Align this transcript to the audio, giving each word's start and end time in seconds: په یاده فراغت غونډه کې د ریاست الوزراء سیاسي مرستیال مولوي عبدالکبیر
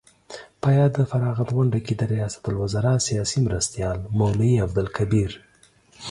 په 0.61 0.69
یاده 0.77 1.03
فراغت 1.11 1.49
غونډه 1.55 1.79
کې 1.85 1.93
د 1.97 2.01
ریاست 2.13 2.41
الوزراء 2.49 2.97
سیاسي 3.07 3.39
مرستیال 3.47 3.97
مولوي 4.17 4.53
عبدالکبیر 4.65 5.31